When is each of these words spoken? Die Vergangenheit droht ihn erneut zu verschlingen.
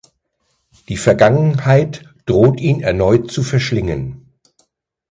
Die 0.89 0.97
Vergangenheit 0.97 2.09
droht 2.25 2.59
ihn 2.59 2.81
erneut 2.81 3.29
zu 3.29 3.43
verschlingen. 3.43 4.31